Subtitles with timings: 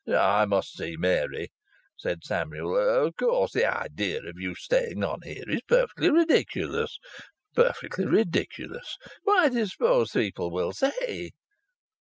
[0.11, 1.49] "I must see Mary,"
[1.95, 3.05] said Samuel.
[3.05, 6.97] "Of course the idea of you staying on here is perfectly ridiculous,
[7.53, 8.97] perfectly ridiculous.
[9.25, 11.29] What do you suppose people will say?"